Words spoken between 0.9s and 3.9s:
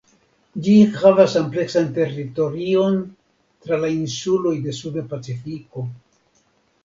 havas ampleksan teritorion tra